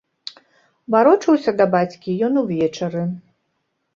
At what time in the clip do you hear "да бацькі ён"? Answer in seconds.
1.59-2.41